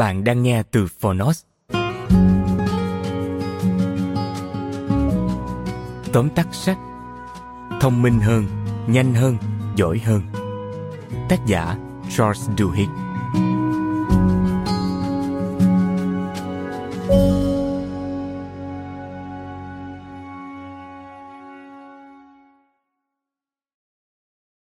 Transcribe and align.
Bạn 0.00 0.24
đang 0.24 0.42
nghe 0.42 0.62
từ 0.62 0.86
Phonos. 0.86 1.44
Tóm 6.12 6.28
tắt 6.34 6.48
sách 6.52 6.78
Thông 7.80 8.02
minh 8.02 8.20
hơn, 8.20 8.44
nhanh 8.88 9.14
hơn, 9.14 9.36
giỏi 9.76 9.98
hơn 9.98 10.22
Tác 11.28 11.46
giả 11.46 11.76
Charles 12.16 12.48
Duhigg 12.58 12.88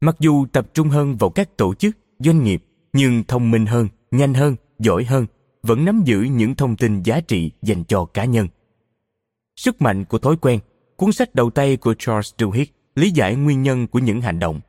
Mặc 0.02 0.16
dù 0.20 0.46
tập 0.46 0.68
trung 0.74 0.90
hơn 0.90 1.18
vào 1.18 1.30
các 1.30 1.58
tổ 1.58 1.74
chức, 1.74 1.98
doanh 2.20 2.44
nghiệp, 2.44 2.64
nhưng 2.94 3.24
thông 3.28 3.52
minh 3.52 3.66
hơn, 3.66 3.88
nhanh 4.12 4.34
hơn, 4.34 4.56
giỏi 4.80 5.04
hơn 5.04 5.26
vẫn 5.64 5.86
nắm 5.86 6.02
giữ 6.06 6.22
những 6.22 6.56
thông 6.56 6.76
tin 6.76 7.04
giá 7.04 7.22
trị 7.22 7.52
dành 7.62 7.84
cho 7.84 8.06
cá 8.06 8.26
nhân. 8.26 8.48
Sức 9.56 9.82
mạnh 9.82 10.06
của 10.06 10.18
thói 10.18 10.38
quen, 10.38 10.60
cuốn 10.96 11.12
sách 11.12 11.36
đầu 11.36 11.50
tay 11.50 11.78
của 11.78 11.94
Charles 11.94 12.34
Duhigg 12.40 12.72
lý 12.96 13.12
giải 13.12 13.36
nguyên 13.36 13.64
nhân 13.64 13.88
của 13.88 14.00
những 14.00 14.22
hành 14.22 14.40
động. 14.40 14.60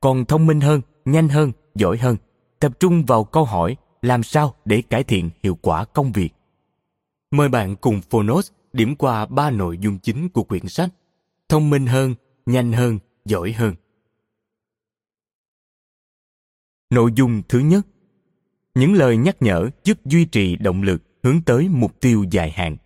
Còn 0.00 0.24
thông 0.24 0.46
minh 0.46 0.60
hơn, 0.60 0.80
nhanh 1.04 1.28
hơn, 1.28 1.52
giỏi 1.74 1.98
hơn, 1.98 2.16
tập 2.60 2.72
trung 2.80 3.04
vào 3.04 3.24
câu 3.24 3.44
hỏi 3.44 3.76
làm 4.02 4.22
sao 4.22 4.54
để 4.64 4.82
cải 4.82 5.04
thiện 5.04 5.30
hiệu 5.42 5.58
quả 5.62 5.84
công 5.84 6.12
việc. 6.12 6.30
Mời 7.30 7.48
bạn 7.48 7.76
cùng 7.76 8.00
Phonos 8.10 8.50
điểm 8.72 8.96
qua 8.96 9.26
ba 9.26 9.50
nội 9.50 9.78
dung 9.78 9.98
chính 9.98 10.28
của 10.28 10.42
quyển 10.42 10.68
sách 10.68 10.90
Thông 11.48 11.70
minh 11.70 11.86
hơn, 11.86 12.14
nhanh 12.46 12.72
hơn, 12.72 12.98
giỏi 13.24 13.52
hơn. 13.52 13.74
Nội 16.90 17.12
dung 17.16 17.42
thứ 17.48 17.58
nhất 17.58 17.86
những 18.78 18.94
lời 18.94 19.16
nhắc 19.16 19.36
nhở 19.40 19.70
giúp 19.84 19.98
duy 20.04 20.24
trì 20.24 20.56
động 20.56 20.82
lực 20.82 21.02
hướng 21.22 21.42
tới 21.42 21.68
mục 21.68 22.00
tiêu 22.00 22.24
dài 22.30 22.50
hạn. 22.50 22.76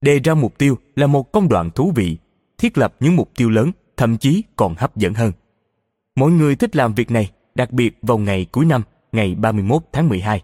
Đề 0.00 0.18
ra 0.18 0.34
mục 0.34 0.58
tiêu 0.58 0.78
là 0.96 1.06
một 1.06 1.32
công 1.32 1.48
đoạn 1.48 1.70
thú 1.70 1.92
vị, 1.94 2.16
thiết 2.58 2.78
lập 2.78 2.94
những 3.00 3.16
mục 3.16 3.30
tiêu 3.36 3.50
lớn, 3.50 3.70
thậm 3.96 4.16
chí 4.16 4.42
còn 4.56 4.74
hấp 4.78 4.96
dẫn 4.96 5.14
hơn. 5.14 5.32
Mọi 6.16 6.30
người 6.30 6.56
thích 6.56 6.76
làm 6.76 6.94
việc 6.94 7.10
này, 7.10 7.30
đặc 7.54 7.72
biệt 7.72 7.98
vào 8.02 8.18
ngày 8.18 8.46
cuối 8.52 8.64
năm, 8.64 8.82
ngày 9.12 9.34
31 9.34 9.82
tháng 9.92 10.08
12 10.08 10.42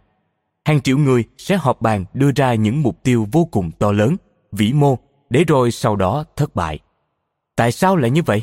hàng 0.65 0.81
triệu 0.81 0.99
người 0.99 1.25
sẽ 1.39 1.56
họp 1.56 1.83
bàn 1.83 2.05
đưa 2.15 2.31
ra 2.37 2.55
những 2.55 2.83
mục 2.83 3.03
tiêu 3.03 3.28
vô 3.33 3.45
cùng 3.45 3.71
to 3.78 3.93
lớn, 3.93 4.16
vĩ 4.53 4.72
mô, 4.72 4.99
để 5.31 5.45
rồi 5.45 5.71
sau 5.71 5.97
đó 5.97 6.25
thất 6.37 6.55
bại. 6.55 6.78
Tại 7.56 7.72
sao 7.72 7.97
lại 7.97 8.11
như 8.11 8.22
vậy? 8.22 8.43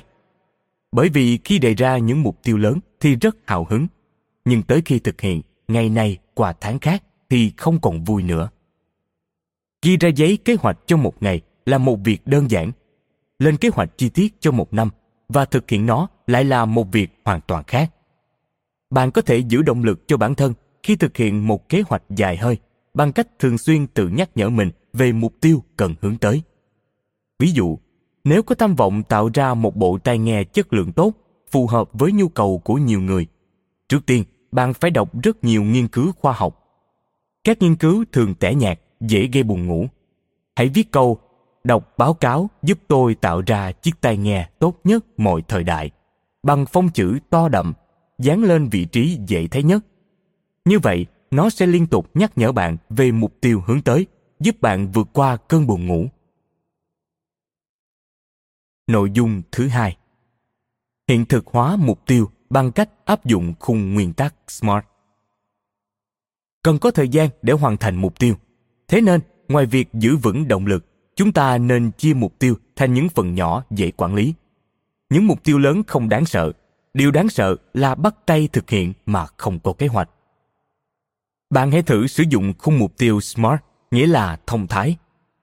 Bởi 0.92 1.10
vì 1.10 1.40
khi 1.44 1.60
đề 1.60 1.74
ra 1.74 1.98
những 1.98 2.24
mục 2.24 2.40
tiêu 2.44 2.58
lớn 2.58 2.80
thì 3.00 3.16
rất 3.16 3.36
hào 3.48 3.68
hứng 3.70 3.88
nhưng 4.46 4.64
tới 4.64 4.82
khi 4.86 5.00
thực 5.00 5.22
hiện, 5.22 5.42
ngày 5.68 5.90
này 5.90 6.18
qua 6.34 6.54
tháng 6.62 6.80
khác 6.80 7.04
thì 7.30 7.52
không 7.58 7.82
còn 7.82 8.04
vui 8.04 8.24
nữa. 8.24 8.50
Ghi 9.82 9.98
ra 9.98 10.10
giấy 10.10 10.38
kế 10.46 10.56
hoạch 10.60 10.78
cho 10.86 10.98
một 10.98 11.24
ngày 11.24 11.42
là 11.66 11.78
một 11.78 12.00
việc 12.04 12.28
đơn 12.28 12.52
giản. 12.52 12.72
Lên 13.40 13.58
kế 13.58 13.70
hoạch 13.70 13.98
chi 13.98 14.10
tiết 14.10 14.36
cho 14.40 14.52
một 14.52 14.74
năm 14.74 14.90
và 15.30 15.46
thực 15.46 15.70
hiện 15.70 15.86
nó 15.86 16.08
lại 16.28 16.44
là 16.44 16.66
một 16.66 16.92
việc 16.92 17.10
hoàn 17.26 17.42
toàn 17.42 17.64
khác. 17.68 17.92
Bạn 18.90 19.12
có 19.12 19.22
thể 19.22 19.38
giữ 19.38 19.62
động 19.62 19.84
lực 19.84 20.08
cho 20.08 20.18
bản 20.18 20.36
thân 20.36 20.54
khi 20.84 20.96
thực 20.96 21.18
hiện 21.18 21.48
một 21.48 21.70
kế 21.70 21.84
hoạch 21.88 22.04
dài 22.10 22.38
hơi 22.38 22.58
bằng 22.94 23.14
cách 23.14 23.28
thường 23.40 23.58
xuyên 23.58 23.88
tự 23.88 24.08
nhắc 24.08 24.30
nhở 24.36 24.50
mình 24.50 24.72
về 24.94 25.12
mục 25.12 25.34
tiêu 25.42 25.64
cần 25.78 25.96
hướng 26.02 26.18
tới. 26.18 26.42
Ví 27.40 27.52
dụ, 27.52 27.78
nếu 28.24 28.44
có 28.44 28.56
tham 28.56 28.76
vọng 28.76 29.04
tạo 29.04 29.30
ra 29.34 29.54
một 29.54 29.76
bộ 29.76 29.98
tai 30.04 30.18
nghe 30.18 30.44
chất 30.44 30.74
lượng 30.74 30.92
tốt 30.92 31.14
phù 31.52 31.68
hợp 31.68 31.90
với 31.94 32.12
nhu 32.12 32.28
cầu 32.30 32.62
của 32.64 32.74
nhiều 32.74 33.02
người 33.02 33.28
trước 33.92 34.06
tiên 34.06 34.24
bạn 34.52 34.74
phải 34.74 34.92
đọc 34.92 35.22
rất 35.24 35.44
nhiều 35.44 35.64
nghiên 35.64 35.88
cứu 35.88 36.12
khoa 36.12 36.34
học. 36.34 36.68
Các 37.44 37.62
nghiên 37.62 37.76
cứu 37.76 38.06
thường 38.12 38.36
tẻ 38.36 38.54
nhạt, 38.54 38.80
dễ 39.00 39.30
gây 39.34 39.44
buồn 39.44 39.68
ngủ. 39.68 39.88
Hãy 40.56 40.70
viết 40.70 40.92
câu 40.92 41.20
đọc 41.64 41.98
báo 41.98 42.14
cáo 42.14 42.50
giúp 42.64 42.80
tôi 42.88 43.16
tạo 43.16 43.42
ra 43.48 43.72
chiếc 43.72 44.02
tai 44.02 44.18
nghe 44.18 44.50
tốt 44.60 44.80
nhất 44.84 45.20
mọi 45.20 45.42
thời 45.48 45.64
đại 45.64 45.92
bằng 46.44 46.66
phông 46.66 46.90
chữ 46.90 47.20
to 47.30 47.50
đậm 47.50 47.74
dán 48.20 48.44
lên 48.44 48.70
vị 48.70 48.86
trí 48.86 49.18
dễ 49.28 49.48
thấy 49.48 49.64
nhất 49.64 49.86
như 50.66 50.80
vậy 50.80 51.06
nó 51.32 51.50
sẽ 51.50 51.66
liên 51.66 51.88
tục 51.88 52.10
nhắc 52.14 52.38
nhở 52.38 52.52
bạn 52.52 52.78
về 52.90 53.12
mục 53.12 53.34
tiêu 53.42 53.64
hướng 53.68 53.82
tới 53.82 54.08
giúp 54.40 54.62
bạn 54.62 54.92
vượt 54.92 55.08
qua 55.14 55.38
cơn 55.38 55.68
buồn 55.68 55.88
ngủ 55.88 56.06
nội 58.88 59.12
dung 59.14 59.42
thứ 59.52 59.68
hai 59.68 59.98
hiện 61.08 61.26
thực 61.26 61.48
hóa 61.48 61.76
mục 61.76 62.06
tiêu 62.06 62.30
bằng 62.52 62.72
cách 62.72 62.90
áp 63.06 63.26
dụng 63.26 63.54
khung 63.60 63.94
nguyên 63.94 64.14
tắc 64.14 64.36
SMART. 64.48 64.86
Cần 66.64 66.80
có 66.80 66.92
thời 66.92 67.10
gian 67.10 67.30
để 67.42 67.54
hoàn 67.54 67.78
thành 67.78 67.96
mục 67.96 68.20
tiêu. 68.20 68.36
Thế 68.88 69.02
nên, 69.02 69.22
ngoài 69.48 69.66
việc 69.66 69.90
giữ 69.94 70.18
vững 70.18 70.48
động 70.48 70.66
lực, 70.66 70.86
chúng 71.16 71.32
ta 71.32 71.58
nên 71.58 71.92
chia 71.92 72.14
mục 72.14 72.40
tiêu 72.40 72.56
thành 72.76 72.94
những 72.94 73.10
phần 73.10 73.36
nhỏ 73.36 73.64
dễ 73.70 73.92
quản 73.92 74.16
lý. 74.16 74.34
Những 75.10 75.28
mục 75.28 75.44
tiêu 75.44 75.58
lớn 75.58 75.84
không 75.88 76.10
đáng 76.10 76.26
sợ. 76.26 76.52
Điều 76.94 77.12
đáng 77.12 77.30
sợ 77.30 77.56
là 77.74 77.96
bắt 77.96 78.16
tay 78.26 78.50
thực 78.54 78.70
hiện 78.70 78.94
mà 79.06 79.26
không 79.38 79.60
có 79.60 79.74
kế 79.74 79.88
hoạch. 79.88 80.10
Bạn 81.50 81.72
hãy 81.72 81.84
thử 81.84 82.08
sử 82.08 82.24
dụng 82.30 82.54
khung 82.58 82.80
mục 82.80 82.98
tiêu 82.98 83.22
SMART, 83.22 83.62
nghĩa 83.92 84.08
là 84.08 84.40
thông 84.48 84.68
thái. 84.68 84.98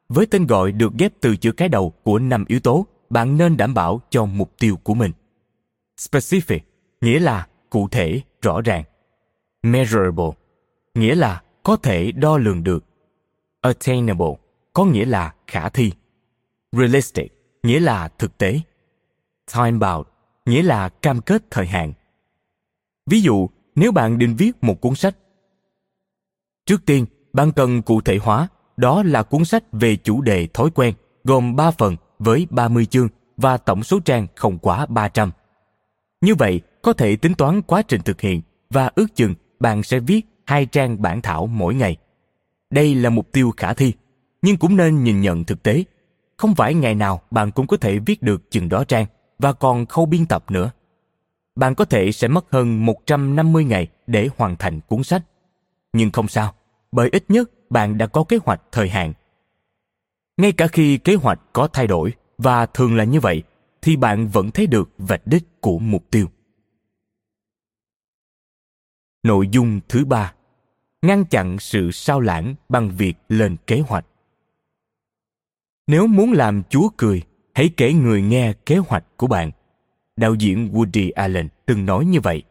Với 0.09 0.27
tên 0.27 0.47
gọi 0.47 0.73
được 0.73 0.93
ghép 0.99 1.13
từ 1.21 1.37
chữ 1.37 1.53
cái 1.53 1.69
đầu 1.69 1.91
của 2.03 2.19
năm 2.19 2.45
yếu 2.49 2.61
tố, 2.61 2.87
bạn 3.11 3.37
nên 3.37 3.57
đảm 3.57 3.75
bảo 3.75 4.01
cho 4.11 4.25
mục 4.25 4.53
tiêu 4.59 4.77
của 4.77 4.95
mình. 4.95 5.13
Specific 5.99 6.59
nghĩa 7.01 7.19
là 7.19 7.47
cụ 7.71 7.89
thể, 7.89 8.21
rõ 8.43 8.61
ràng. 8.61 8.85
Measurable, 9.63 10.31
nghĩa 10.95 11.15
là 11.15 11.43
có 11.63 11.77
thể 11.77 12.13
đo 12.13 12.39
lường 12.39 12.65
được. 12.65 12.85
Attainable, 13.61 14.35
có 14.73 14.85
nghĩa 14.85 15.05
là 15.05 15.35
khả 15.47 15.69
thi. 15.69 15.93
Realistic, 16.73 17.33
nghĩa 17.63 17.81
là 17.81 18.09
thực 18.09 18.39
tế. 18.39 18.61
Time 19.55 19.79
bound, 19.79 20.07
nghĩa 20.47 20.63
là 20.63 20.89
cam 20.89 21.21
kết 21.21 21.43
thời 21.51 21.67
hạn. 21.67 21.93
Ví 23.07 23.21
dụ, 23.21 23.49
nếu 23.75 23.93
bạn 23.93 24.19
định 24.19 24.37
viết 24.39 24.53
một 24.61 24.81
cuốn 24.81 24.95
sách, 24.95 25.17
trước 26.67 26.87
tiên 26.87 27.07
bạn 27.33 27.53
cần 27.53 27.83
cụ 27.83 28.01
thể 28.01 28.19
hóa, 28.23 28.49
đó 28.77 29.03
là 29.03 29.23
cuốn 29.23 29.45
sách 29.45 29.65
về 29.73 29.97
chủ 29.97 30.21
đề 30.21 30.49
thói 30.55 30.71
quen, 30.71 30.95
gồm 31.25 31.57
3 31.57 31.71
phần 31.71 31.97
với 32.19 32.47
30 32.51 32.87
chương 32.87 33.09
và 33.37 33.57
tổng 33.57 33.83
số 33.83 34.01
trang 34.01 34.27
không 34.37 34.59
quá 34.59 34.87
300. 34.87 35.31
Như 36.21 36.35
vậy, 36.35 36.61
có 36.83 36.93
thể 36.93 37.17
tính 37.17 37.35
toán 37.35 37.63
quá 37.63 37.83
trình 37.83 38.01
thực 38.05 38.21
hiện 38.21 38.43
và 38.71 38.91
ước 38.95 39.07
chừng 39.15 39.35
bạn 39.61 39.83
sẽ 39.83 40.01
viết 40.01 40.27
hai 40.47 40.67
trang 40.67 41.03
bản 41.03 41.23
thảo 41.23 41.47
mỗi 41.47 41.75
ngày. 41.75 41.97
Đây 42.71 42.95
là 42.95 43.11
mục 43.11 43.33
tiêu 43.33 43.53
khả 43.57 43.75
thi, 43.75 43.93
nhưng 44.43 44.57
cũng 44.57 44.77
nên 44.77 45.05
nhìn 45.05 45.21
nhận 45.21 45.45
thực 45.45 45.63
tế. 45.63 45.85
Không 46.37 46.55
phải 46.55 46.75
ngày 46.75 46.95
nào 46.95 47.21
bạn 47.31 47.51
cũng 47.51 47.67
có 47.67 47.77
thể 47.77 47.99
viết 47.99 48.23
được 48.23 48.51
chừng 48.51 48.69
đó 48.69 48.85
trang 48.85 49.07
và 49.39 49.53
còn 49.53 49.87
khâu 49.87 50.07
biên 50.07 50.27
tập 50.27 50.45
nữa. 50.51 50.71
Bạn 51.57 51.75
có 51.75 51.85
thể 51.85 52.13
sẽ 52.13 52.29
mất 52.29 52.45
hơn 52.51 52.87
150 52.87 53.65
ngày 53.65 53.89
để 54.07 54.29
hoàn 54.37 54.57
thành 54.57 54.81
cuốn 54.81 55.03
sách. 55.03 55.23
Nhưng 55.93 56.11
không 56.11 56.29
sao, 56.29 56.55
bởi 56.93 57.09
ít 57.13 57.25
nhất 57.29 57.51
bạn 57.71 57.99
đã 57.99 58.07
có 58.07 58.25
kế 58.25 58.39
hoạch 58.45 58.61
thời 58.73 58.89
hạn. 58.89 59.13
Ngay 60.37 60.53
cả 60.53 60.67
khi 60.67 60.99
kế 60.99 61.15
hoạch 61.15 61.41
có 61.53 61.69
thay 61.73 61.87
đổi 61.87 62.13
và 62.39 62.67
thường 62.67 62.97
là 62.97 63.05
như 63.05 63.21
vậy 63.21 63.43
thì 63.83 63.97
bạn 63.97 64.29
vẫn 64.29 64.51
thấy 64.51 64.67
được 64.67 64.91
vạch 64.99 65.27
đích 65.27 65.61
của 65.61 65.79
mục 65.79 66.05
tiêu. 66.11 66.27
Nội 69.23 69.49
dung 69.53 69.81
thứ 69.89 70.05
ba 70.05 70.33
ngăn 71.03 71.25
chặn 71.25 71.59
sự 71.59 71.91
sao 71.91 72.21
lãng 72.21 72.55
bằng 72.69 72.91
việc 72.91 73.15
lên 73.29 73.57
kế 73.67 73.81
hoạch. 73.81 74.07
Nếu 75.87 76.07
muốn 76.07 76.33
làm 76.33 76.63
Chúa 76.71 76.89
cười, 76.97 77.23
hãy 77.55 77.71
kể 77.77 77.93
người 77.93 78.23
nghe 78.23 78.53
kế 78.67 78.77
hoạch 78.77 79.05
của 79.17 79.27
bạn. 79.27 79.51
Đạo 80.17 80.35
diễn 80.35 80.73
Woody 80.73 81.11
Allen 81.15 81.49
từng 81.67 81.87
nói 81.87 82.05
như 82.05 82.21
vậy. 82.21 82.43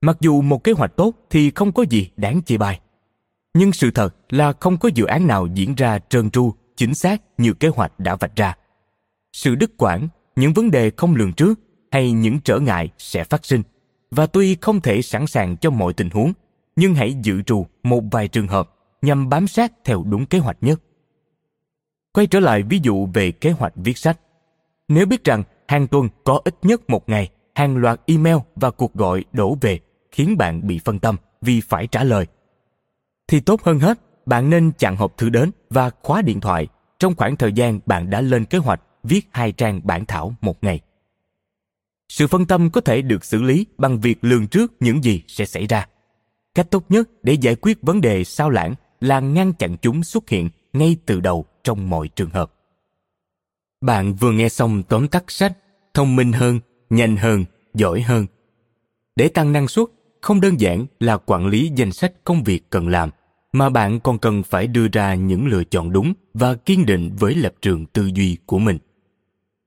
Mặc 0.00 0.16
dù 0.20 0.42
một 0.42 0.64
kế 0.64 0.72
hoạch 0.72 0.96
tốt 0.96 1.12
thì 1.30 1.50
không 1.50 1.72
có 1.72 1.84
gì 1.90 2.10
đáng 2.16 2.42
chê 2.46 2.56
bai. 2.56 2.80
Nhưng 3.54 3.72
sự 3.72 3.90
thật 3.90 4.16
là 4.28 4.52
không 4.60 4.78
có 4.78 4.90
dự 4.94 5.04
án 5.04 5.26
nào 5.26 5.46
diễn 5.54 5.74
ra 5.74 5.98
trơn 5.98 6.30
tru, 6.30 6.54
chính 6.76 6.94
xác 6.94 7.22
như 7.38 7.52
kế 7.52 7.68
hoạch 7.68 8.00
đã 8.00 8.16
vạch 8.16 8.36
ra. 8.36 8.54
Sự 9.32 9.54
đứt 9.54 9.70
quãng, 9.76 10.08
những 10.36 10.52
vấn 10.52 10.70
đề 10.70 10.90
không 10.96 11.14
lường 11.14 11.32
trước 11.32 11.60
hay 11.90 12.12
những 12.12 12.40
trở 12.40 12.58
ngại 12.58 12.88
sẽ 12.98 13.24
phát 13.24 13.44
sinh. 13.44 13.62
Và 14.10 14.26
tuy 14.26 14.56
không 14.60 14.80
thể 14.80 15.02
sẵn 15.02 15.26
sàng 15.26 15.56
cho 15.56 15.70
mọi 15.70 15.92
tình 15.92 16.10
huống, 16.10 16.32
nhưng 16.76 16.94
hãy 16.94 17.14
dự 17.22 17.42
trù 17.42 17.66
một 17.82 18.04
vài 18.10 18.28
trường 18.28 18.48
hợp 18.48 18.70
nhằm 19.02 19.28
bám 19.28 19.46
sát 19.46 19.72
theo 19.84 20.04
đúng 20.06 20.26
kế 20.26 20.38
hoạch 20.38 20.56
nhất. 20.60 20.80
Quay 22.12 22.26
trở 22.26 22.40
lại 22.40 22.62
ví 22.62 22.80
dụ 22.82 23.06
về 23.14 23.30
kế 23.30 23.50
hoạch 23.50 23.72
viết 23.76 23.98
sách. 23.98 24.20
Nếu 24.88 25.06
biết 25.06 25.24
rằng 25.24 25.42
hàng 25.68 25.86
tuần 25.86 26.08
có 26.24 26.40
ít 26.44 26.54
nhất 26.62 26.90
một 26.90 27.08
ngày 27.08 27.30
hàng 27.54 27.76
loạt 27.76 28.00
email 28.06 28.36
và 28.56 28.70
cuộc 28.70 28.94
gọi 28.94 29.24
đổ 29.32 29.56
về 29.60 29.80
khiến 30.12 30.36
bạn 30.38 30.66
bị 30.66 30.80
phân 30.84 30.98
tâm 30.98 31.16
vì 31.40 31.60
phải 31.60 31.86
trả 31.86 32.04
lời 32.04 32.26
thì 33.28 33.40
tốt 33.40 33.62
hơn 33.62 33.80
hết 33.80 33.98
bạn 34.26 34.50
nên 34.50 34.72
chặn 34.78 34.96
hộp 34.96 35.16
thư 35.16 35.28
đến 35.28 35.50
và 35.70 35.90
khóa 36.02 36.22
điện 36.22 36.40
thoại 36.40 36.66
trong 36.98 37.14
khoảng 37.16 37.36
thời 37.36 37.52
gian 37.52 37.80
bạn 37.86 38.10
đã 38.10 38.20
lên 38.20 38.44
kế 38.44 38.58
hoạch 38.58 38.80
viết 39.02 39.28
hai 39.30 39.52
trang 39.52 39.80
bản 39.84 40.04
thảo 40.06 40.34
một 40.40 40.64
ngày 40.64 40.80
sự 42.08 42.26
phân 42.26 42.46
tâm 42.46 42.70
có 42.70 42.80
thể 42.80 43.02
được 43.02 43.24
xử 43.24 43.42
lý 43.42 43.66
bằng 43.78 44.00
việc 44.00 44.18
lường 44.24 44.46
trước 44.46 44.72
những 44.80 45.04
gì 45.04 45.22
sẽ 45.28 45.46
xảy 45.46 45.66
ra. 45.66 45.86
Cách 46.54 46.70
tốt 46.70 46.84
nhất 46.88 47.08
để 47.22 47.32
giải 47.32 47.54
quyết 47.54 47.78
vấn 47.82 48.00
đề 48.00 48.24
sao 48.24 48.50
lãng 48.50 48.74
là 49.00 49.20
ngăn 49.20 49.52
chặn 49.52 49.76
chúng 49.82 50.04
xuất 50.04 50.28
hiện 50.28 50.48
ngay 50.72 50.96
từ 51.06 51.20
đầu 51.20 51.44
trong 51.64 51.90
mọi 51.90 52.08
trường 52.08 52.30
hợp. 52.30 52.52
Bạn 53.80 54.14
vừa 54.14 54.32
nghe 54.32 54.48
xong 54.48 54.82
tóm 54.82 55.08
tắt 55.08 55.24
sách 55.28 55.52
thông 55.94 56.16
minh 56.16 56.32
hơn, 56.32 56.60
nhanh 56.90 57.16
hơn, 57.16 57.44
giỏi 57.74 58.02
hơn. 58.02 58.26
Để 59.16 59.28
tăng 59.28 59.52
năng 59.52 59.68
suất, 59.68 59.86
không 60.20 60.40
đơn 60.40 60.60
giản 60.60 60.86
là 61.00 61.16
quản 61.16 61.46
lý 61.46 61.70
danh 61.76 61.92
sách 61.92 62.12
công 62.24 62.44
việc 62.44 62.70
cần 62.70 62.88
làm, 62.88 63.10
mà 63.52 63.70
bạn 63.70 64.00
còn 64.00 64.18
cần 64.18 64.42
phải 64.42 64.66
đưa 64.66 64.88
ra 64.92 65.14
những 65.14 65.46
lựa 65.46 65.64
chọn 65.64 65.92
đúng 65.92 66.14
và 66.34 66.54
kiên 66.54 66.86
định 66.86 67.10
với 67.18 67.34
lập 67.34 67.54
trường 67.62 67.86
tư 67.86 68.10
duy 68.14 68.36
của 68.46 68.58
mình. 68.58 68.78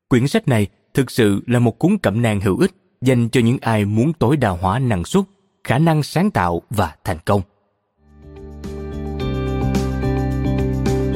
Quyển 0.09 0.27
sách 0.27 0.47
này 0.47 0.67
thực 0.93 1.11
sự 1.11 1.41
là 1.47 1.59
một 1.59 1.79
cuốn 1.79 1.97
cẩm 1.97 2.21
nang 2.21 2.41
hữu 2.41 2.57
ích, 2.57 2.71
dành 3.01 3.29
cho 3.29 3.41
những 3.41 3.57
ai 3.61 3.85
muốn 3.85 4.13
tối 4.13 4.37
đa 4.37 4.49
hóa 4.49 4.79
năng 4.79 5.05
suất, 5.05 5.23
khả 5.63 5.77
năng 5.77 6.03
sáng 6.03 6.31
tạo 6.31 6.61
và 6.69 6.95
thành 7.03 7.17
công. 7.25 7.41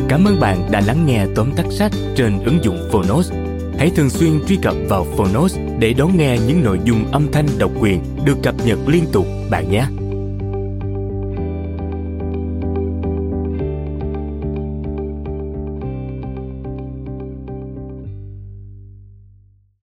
Cảm 0.10 0.25
ơn 0.25 0.39
bạn 0.39 0.72
đã 0.72 0.81
lắng 0.81 1.06
nghe 1.06 1.25
tóm 1.36 1.51
tắt 1.56 1.66
sách 1.72 1.92
trên 2.16 2.44
ứng 2.44 2.63
dụng 2.63 2.89
phonos. 2.92 3.31
Hãy 3.77 3.92
thường 3.95 4.10
xuyên 4.10 4.45
truy 4.48 4.57
cập 4.62 4.75
vào 4.89 5.06
phonos 5.18 5.57
để 5.80 5.94
đón 5.94 6.18
nghe 6.18 6.38
những 6.48 6.63
nội 6.63 6.80
dung 6.83 7.12
âm 7.12 7.31
thanh 7.31 7.48
độc 7.57 7.72
quyền 7.80 8.01
được 8.25 8.38
cập 8.44 8.56
nhật 8.66 8.80
liên 8.88 9.06
tục 9.12 9.27
bạn 9.50 9.72
nhé. 9.72 9.86